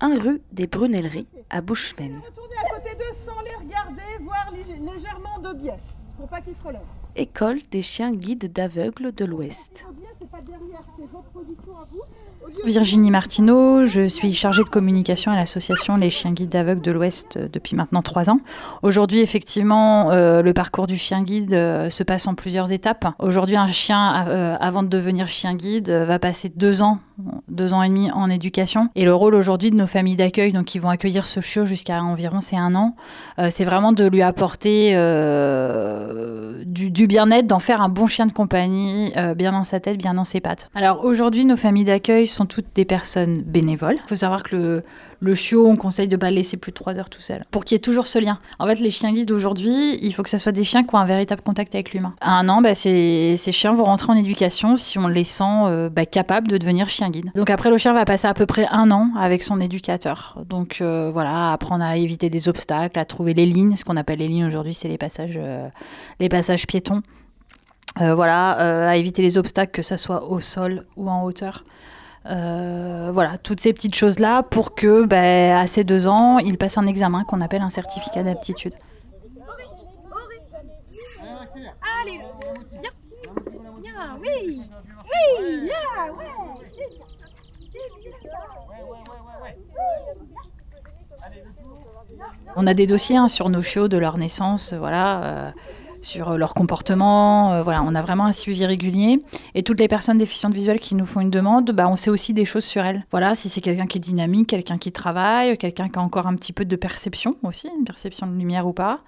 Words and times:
1 0.00 0.18
rue 0.20 0.42
des 0.52 0.66
Brunelleries 0.66 1.26
à 1.50 1.60
Bouchemen. 1.60 2.20
Retournez 2.24 2.54
à 2.56 2.74
côté 2.74 2.94
d'eux 2.96 3.16
sans 3.16 3.40
les 3.42 3.54
regarder, 3.64 4.22
voire 4.22 4.50
légèrement 4.52 5.38
de 5.40 5.54
biais, 5.58 5.78
pour 6.16 6.28
pas 6.28 6.40
qu'ils 6.40 6.56
se 6.56 6.64
relèvent. 6.64 6.80
École 7.16 7.60
des 7.70 7.82
chiens 7.82 8.12
guides 8.12 8.52
d'aveugles 8.52 9.12
de 9.12 9.24
l'Ouest. 9.24 9.86
Virginie 12.64 13.10
Martineau, 13.10 13.86
je 13.86 14.06
suis 14.06 14.32
chargée 14.32 14.62
de 14.62 14.68
communication 14.68 15.32
à 15.32 15.36
l'association 15.36 15.96
Les 15.96 16.10
Chiens 16.10 16.32
Guides 16.32 16.50
d'Aveugles 16.50 16.82
de 16.82 16.92
l'Ouest 16.92 17.36
euh, 17.36 17.48
depuis 17.50 17.76
maintenant 17.76 18.02
trois 18.02 18.30
ans. 18.30 18.38
Aujourd'hui, 18.82 19.20
effectivement, 19.20 20.10
euh, 20.10 20.42
le 20.42 20.52
parcours 20.52 20.86
du 20.86 20.96
chien 20.96 21.22
guide 21.22 21.54
euh, 21.54 21.90
se 21.90 22.02
passe 22.02 22.26
en 22.26 22.34
plusieurs 22.34 22.72
étapes. 22.72 23.06
Aujourd'hui, 23.18 23.56
un 23.56 23.66
chien, 23.66 23.98
avant 24.60 24.82
de 24.82 24.88
devenir 24.88 25.28
chien 25.28 25.54
guide, 25.54 25.90
va 25.90 26.18
passer 26.18 26.50
deux 26.54 26.82
ans, 26.82 26.98
deux 27.48 27.74
ans 27.74 27.82
et 27.82 27.88
demi 27.88 28.10
en 28.10 28.30
éducation. 28.30 28.88
Et 28.94 29.04
le 29.04 29.14
rôle 29.14 29.34
aujourd'hui 29.34 29.70
de 29.70 29.76
nos 29.76 29.86
familles 29.86 30.16
d'accueil, 30.16 30.52
donc 30.52 30.66
qui 30.66 30.78
vont 30.78 30.88
accueillir 30.88 31.26
ce 31.26 31.40
chiot 31.40 31.64
jusqu'à 31.64 32.02
environ 32.02 32.40
c'est 32.40 32.56
un 32.56 32.74
an, 32.74 32.94
c'est 33.50 33.64
vraiment 33.64 33.92
de 33.92 34.04
lui 34.04 34.22
apporter 34.22 34.92
du, 36.90 37.06
bien-être, 37.06 37.46
d'en 37.46 37.58
faire 37.58 37.80
un 37.80 37.88
bon 37.88 38.06
chien 38.06 38.26
de 38.26 38.32
compagnie, 38.32 39.12
bien 39.36 39.52
dans 39.52 39.64
sa 39.64 39.80
tête, 39.80 39.96
bien 39.96 40.14
dans 40.14 40.24
ses 40.24 40.40
pattes. 40.40 40.70
Alors 40.74 41.04
aujourd'hui, 41.04 41.44
nos 41.44 41.56
familles 41.56 41.84
d'accueil 41.84 42.26
sont 42.26 42.46
toutes 42.46 42.74
des 42.74 42.84
personnes 42.84 43.42
bénévoles. 43.42 43.96
Il 44.04 44.08
faut 44.08 44.16
savoir 44.16 44.42
que 44.42 44.82
le, 45.20 45.34
chiot, 45.34 45.66
on 45.66 45.76
conseille 45.76 46.08
de 46.08 46.16
ne 46.16 46.20
pas 46.20 46.30
le 46.30 46.36
laisser 46.36 46.56
plus 46.56 46.72
de 46.72 46.76
3 46.76 46.98
heures 46.98 47.10
tout 47.10 47.20
seul, 47.20 47.44
pour 47.50 47.64
qu'il 47.64 47.74
y 47.74 47.76
ait 47.76 47.80
toujours 47.80 48.06
ce 48.06 48.18
lien. 48.18 48.38
En 48.58 48.66
fait, 48.66 48.80
les 48.80 48.90
chiens 48.90 49.12
guides 49.12 49.30
aujourd'hui, 49.30 49.98
il 50.02 50.12
faut 50.12 50.22
que 50.22 50.30
ce 50.30 50.38
soit 50.38 50.52
des 50.52 50.64
chiens 50.64 50.84
qui 50.84 50.94
ont 50.94 50.98
un 50.98 51.04
véritable 51.04 51.42
contact 51.42 51.74
avec 51.74 51.92
l'humain. 51.92 52.14
À 52.20 52.38
un 52.38 52.48
an, 52.48 52.60
bah, 52.62 52.74
ces, 52.74 53.34
ces, 53.36 53.52
chiens 53.52 53.72
vont 53.72 53.84
rentrer 53.84 54.12
en 54.12 54.16
éducation 54.16 54.76
si 54.76 54.98
on 54.98 55.08
les 55.08 55.24
sent 55.24 55.44
euh, 55.44 55.88
bah, 55.88 56.06
capables 56.06 56.48
de 56.48 56.58
devenir 56.58 56.88
chien 56.88 57.10
guide. 57.10 57.30
Donc 57.34 57.50
après, 57.50 57.70
le 57.70 57.76
chien 57.76 57.92
va 57.92 58.04
passer 58.04 58.26
à 58.26 58.34
peu 58.34 58.46
près 58.46 58.66
un 58.70 58.90
an 58.90 59.10
avec 59.16 59.42
son 59.42 59.60
éducateur. 59.60 60.38
Donc 60.48 60.78
euh, 60.80 61.10
voilà, 61.12 61.52
apprendre 61.52 61.84
à 61.84 61.96
éviter 61.96 62.30
des 62.30 62.48
obstacles, 62.48 62.98
à 62.98 63.04
trouver 63.04 63.34
les 63.34 63.46
lignes. 63.46 63.76
Ce 63.76 63.84
qu'on 63.84 63.96
appelle 63.96 64.18
les 64.18 64.28
lignes 64.28 64.46
aujourd'hui, 64.46 64.74
c'est 64.74 64.88
les 64.88 64.98
passages, 64.98 65.36
euh, 65.36 65.68
les 66.20 66.28
passages 66.28 66.66
piétons. 66.68 67.02
voilà, 67.96 68.90
à 68.90 68.94
éviter 68.96 69.22
les 69.22 69.38
obstacles, 69.38 69.72
que 69.72 69.82
ce 69.82 69.96
soit 69.96 70.22
au 70.30 70.38
sol 70.38 70.86
ou 70.96 71.10
en 71.10 71.24
hauteur. 71.24 71.64
Euh, 72.26 73.10
voilà, 73.12 73.38
toutes 73.38 73.60
ces 73.60 73.72
petites 73.72 73.94
choses-là 73.94 74.42
pour 74.42 74.74
que, 74.74 75.06
ben, 75.06 75.56
à 75.56 75.66
ces 75.66 75.82
deux 75.82 76.06
ans, 76.06 76.38
il 76.38 76.58
passe 76.58 76.76
un 76.76 76.86
examen 76.86 77.24
qu'on 77.24 77.40
appelle 77.40 77.62
un 77.62 77.70
certificat 77.70 78.22
d'aptitude. 78.22 78.74
Allez, 82.02 82.20
viens, 82.72 82.92
viens, 83.82 84.18
oui, 84.20 84.62
oui, 85.40 85.68
là, 85.68 86.12
ouais. 86.12 86.26
On 92.56 92.66
a 92.66 92.74
des 92.74 92.86
dossiers 92.86 93.16
hein, 93.16 93.28
sur 93.28 93.48
nos 93.48 93.62
chiots 93.62 93.88
de 93.88 93.96
leur 93.96 94.18
naissance, 94.18 94.74
voilà. 94.74 95.22
Euh, 95.22 95.50
sur 96.02 96.36
leur 96.36 96.54
comportement. 96.54 97.52
Euh, 97.52 97.62
voilà, 97.62 97.82
on 97.82 97.94
a 97.94 98.02
vraiment 98.02 98.26
un 98.26 98.32
suivi 98.32 98.64
régulier. 98.66 99.20
Et 99.54 99.62
toutes 99.62 99.80
les 99.80 99.88
personnes 99.88 100.18
déficientes 100.18 100.54
visuelles 100.54 100.80
qui 100.80 100.94
nous 100.94 101.06
font 101.06 101.20
une 101.20 101.30
demande, 101.30 101.70
bah, 101.72 101.88
on 101.88 101.96
sait 101.96 102.10
aussi 102.10 102.32
des 102.32 102.44
choses 102.44 102.64
sur 102.64 102.84
elles. 102.84 103.04
Voilà, 103.10 103.34
si 103.34 103.48
c'est 103.48 103.60
quelqu'un 103.60 103.86
qui 103.86 103.98
est 103.98 104.00
dynamique, 104.00 104.48
quelqu'un 104.48 104.78
qui 104.78 104.92
travaille, 104.92 105.56
quelqu'un 105.58 105.88
qui 105.88 105.98
a 105.98 106.02
encore 106.02 106.26
un 106.26 106.34
petit 106.34 106.52
peu 106.52 106.64
de 106.64 106.76
perception 106.76 107.34
aussi, 107.42 107.68
une 107.78 107.84
perception 107.84 108.26
de 108.26 108.36
lumière 108.36 108.66
ou 108.66 108.72
pas. 108.72 109.00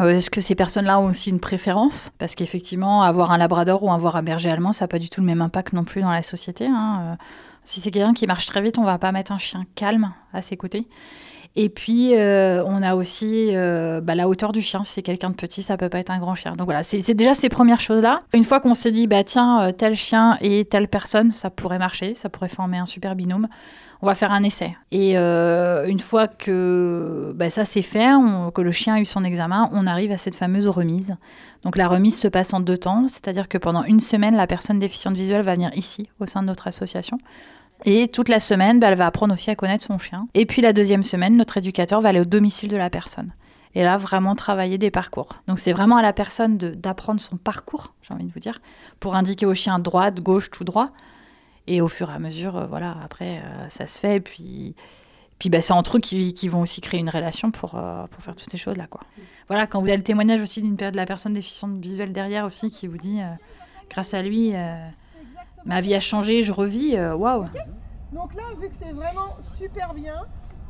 Euh, 0.00 0.16
est-ce 0.16 0.30
que 0.30 0.40
ces 0.40 0.54
personnes-là 0.54 0.98
ont 0.98 1.06
aussi 1.06 1.30
une 1.30 1.40
préférence? 1.40 2.10
Parce 2.18 2.34
qu'effectivement, 2.34 3.02
avoir 3.02 3.32
un 3.32 3.38
labrador 3.38 3.82
ou 3.82 3.92
avoir 3.92 4.16
un 4.16 4.22
berger 4.22 4.50
allemand, 4.50 4.72
ça 4.72 4.84
n'a 4.84 4.88
pas 4.88 4.98
du 4.98 5.10
tout 5.10 5.20
le 5.20 5.26
même 5.26 5.42
impact 5.42 5.72
non 5.72 5.84
plus 5.84 6.00
dans 6.00 6.10
la 6.10 6.22
société. 6.22 6.66
Hein. 6.66 7.00
Euh, 7.02 7.24
si 7.64 7.80
c'est 7.80 7.90
quelqu'un 7.90 8.14
qui 8.14 8.26
marche 8.26 8.46
très 8.46 8.62
vite, 8.62 8.78
on 8.78 8.84
va 8.84 8.98
pas 8.98 9.12
mettre 9.12 9.32
un 9.32 9.38
chien 9.38 9.64
calme 9.74 10.12
à 10.32 10.42
ses 10.42 10.56
côtés. 10.56 10.86
Et 11.56 11.68
puis, 11.68 12.14
euh, 12.14 12.62
on 12.64 12.82
a 12.82 12.94
aussi 12.94 13.48
euh, 13.50 14.00
bah, 14.00 14.14
la 14.14 14.28
hauteur 14.28 14.52
du 14.52 14.62
chien. 14.62 14.84
Si 14.84 14.92
c'est 14.94 15.02
quelqu'un 15.02 15.30
de 15.30 15.34
petit, 15.34 15.62
ça 15.62 15.76
peut 15.76 15.88
pas 15.88 15.98
être 15.98 16.10
un 16.10 16.20
grand 16.20 16.34
chien. 16.34 16.52
Donc 16.52 16.66
voilà, 16.66 16.82
c'est 16.82 17.14
déjà 17.14 17.34
ces 17.34 17.48
premières 17.48 17.80
choses-là. 17.80 18.20
Une 18.32 18.44
fois 18.44 18.60
qu'on 18.60 18.74
s'est 18.74 18.92
dit, 18.92 19.06
bah 19.06 19.24
tiens, 19.24 19.62
euh, 19.62 19.72
tel 19.72 19.96
chien 19.96 20.38
et 20.40 20.64
telle 20.64 20.86
personne, 20.86 21.30
ça 21.30 21.50
pourrait 21.50 21.78
marcher, 21.78 22.14
ça 22.14 22.28
pourrait 22.28 22.48
former 22.48 22.78
un 22.78 22.86
super 22.86 23.16
binôme, 23.16 23.48
on 24.00 24.06
va 24.06 24.14
faire 24.14 24.32
un 24.32 24.42
essai. 24.44 24.76
Et 24.92 25.16
une 25.16 26.00
fois 26.00 26.28
que 26.28 27.32
bah, 27.34 27.50
ça 27.50 27.64
c'est 27.64 27.82
fait, 27.82 28.10
que 28.54 28.62
le 28.62 28.72
chien 28.72 28.94
a 28.94 29.00
eu 29.00 29.04
son 29.04 29.24
examen, 29.24 29.68
on 29.72 29.86
arrive 29.86 30.12
à 30.12 30.16
cette 30.18 30.36
fameuse 30.36 30.68
remise. 30.68 31.16
Donc 31.64 31.76
la 31.76 31.88
remise 31.88 32.18
se 32.18 32.28
passe 32.28 32.54
en 32.54 32.60
deux 32.60 32.78
temps, 32.78 33.08
c'est-à-dire 33.08 33.48
que 33.48 33.58
pendant 33.58 33.82
une 33.84 34.00
semaine, 34.00 34.36
la 34.36 34.46
personne 34.46 34.78
déficiente 34.78 35.16
visuelle 35.16 35.42
va 35.42 35.54
venir 35.54 35.70
ici, 35.74 36.08
au 36.20 36.26
sein 36.26 36.40
de 36.40 36.46
notre 36.46 36.68
association. 36.68 37.18
Et 37.84 38.08
toute 38.08 38.28
la 38.28 38.40
semaine, 38.40 38.80
bah, 38.80 38.88
elle 38.88 38.98
va 38.98 39.06
apprendre 39.06 39.34
aussi 39.34 39.50
à 39.50 39.56
connaître 39.56 39.84
son 39.84 39.98
chien. 39.98 40.28
Et 40.34 40.46
puis 40.46 40.62
la 40.62 40.72
deuxième 40.72 41.04
semaine, 41.04 41.36
notre 41.36 41.56
éducateur 41.58 42.00
va 42.00 42.10
aller 42.10 42.20
au 42.20 42.24
domicile 42.24 42.68
de 42.68 42.76
la 42.76 42.90
personne. 42.90 43.32
Et 43.74 43.82
là, 43.82 43.98
vraiment 43.98 44.34
travailler 44.34 44.78
des 44.78 44.90
parcours. 44.90 45.28
Donc 45.46 45.58
c'est 45.58 45.72
vraiment 45.72 45.96
à 45.96 46.02
la 46.02 46.12
personne 46.12 46.58
d'apprendre 46.58 47.20
son 47.20 47.36
parcours, 47.36 47.94
j'ai 48.02 48.12
envie 48.12 48.24
de 48.24 48.32
vous 48.32 48.40
dire, 48.40 48.60
pour 48.98 49.14
indiquer 49.14 49.46
au 49.46 49.54
chien 49.54 49.78
droite, 49.78 50.20
gauche, 50.20 50.50
tout 50.50 50.64
droit. 50.64 50.90
Et 51.66 51.80
au 51.80 51.88
fur 51.88 52.10
et 52.10 52.14
à 52.14 52.18
mesure, 52.18 52.56
euh, 52.56 52.66
voilà, 52.66 52.96
après, 53.04 53.38
euh, 53.38 53.68
ça 53.68 53.86
se 53.86 53.98
fait. 53.98 54.16
Et 54.16 54.20
puis, 54.20 54.74
puis 55.38 55.50
bah, 55.50 55.62
c'est 55.62 55.72
entre 55.72 55.98
eux 55.98 56.00
qui, 56.00 56.48
vont 56.48 56.62
aussi 56.62 56.80
créer 56.80 56.98
une 56.98 57.10
relation 57.10 57.52
pour, 57.52 57.76
euh, 57.76 58.06
pour 58.08 58.22
faire 58.24 58.34
toutes 58.34 58.50
ces 58.50 58.58
choses-là. 58.58 58.88
Quoi. 58.88 59.02
Voilà, 59.46 59.68
quand 59.68 59.80
vous 59.80 59.86
avez 59.86 59.96
le 59.96 60.02
témoignage 60.02 60.42
aussi 60.42 60.62
d'une 60.62 60.74
de 60.74 60.96
la 60.96 61.06
personne 61.06 61.32
déficiente 61.32 61.78
visuelle 61.78 62.12
derrière 62.12 62.44
aussi 62.44 62.70
qui 62.70 62.88
vous 62.88 62.98
dit, 62.98 63.20
grâce 63.88 64.14
à 64.14 64.22
lui, 64.22 64.52
Ma 65.64 65.80
vie 65.80 65.94
a 65.94 66.00
changé, 66.00 66.42
je 66.42 66.52
revis, 66.52 66.96
euh, 66.96 67.14
waouh. 67.14 67.44
Donc 68.12 68.34
là, 68.34 68.42
vu 68.60 68.68
que 68.68 68.74
c'est 68.80 68.92
vraiment 68.92 69.36
super 69.56 69.94
bien, 69.94 70.24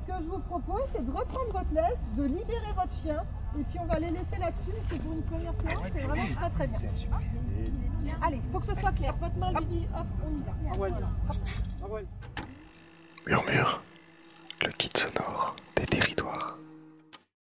ce 0.00 0.06
que 0.06 0.18
je 0.22 0.28
vous 0.28 0.38
propose, 0.40 0.82
c'est 0.94 1.04
de 1.04 1.10
reprendre 1.10 1.52
votre 1.52 1.72
laisse, 1.72 1.98
de 2.16 2.24
libérer 2.24 2.72
votre 2.74 2.92
chien, 2.92 3.22
et 3.58 3.62
puis 3.64 3.78
on 3.80 3.86
va 3.86 3.98
les 3.98 4.10
laisser 4.10 4.38
là-dessus. 4.38 4.72
C'est 4.90 4.98
pour 5.00 5.12
une 5.12 5.22
première 5.22 5.54
séance, 5.60 5.82
c'est 5.94 6.00
vraiment 6.02 6.34
très 6.34 6.50
très 6.50 6.66
bien. 6.66 6.78
Allez, 8.20 8.40
il 8.44 8.50
faut 8.50 8.58
que 8.60 8.66
ce 8.66 8.74
soit 8.74 8.92
clair. 8.92 9.14
Votre 9.20 9.36
main 9.36 9.52
lui 9.52 9.66
dit, 9.66 9.86
hop, 9.96 10.06
on 10.26 10.30
y 10.38 10.42
va. 11.88 12.02
Murmure, 13.26 13.82
le 14.62 14.70
kit 14.72 14.90
sonore 14.96 15.56
des 15.76 15.86
territoires. 15.86 16.56